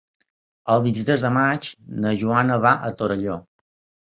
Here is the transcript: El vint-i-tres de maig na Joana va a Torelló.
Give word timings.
El 0.75 0.79
vint-i-tres 0.87 1.25
de 1.25 1.31
maig 1.35 1.69
na 2.07 2.15
Joana 2.23 2.59
va 2.65 2.73
a 2.89 2.91
Torelló. 3.05 3.39